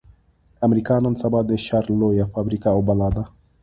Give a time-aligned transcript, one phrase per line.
[0.65, 3.23] امريکا نن سبا د شر لويه فابريکه او بلا ده.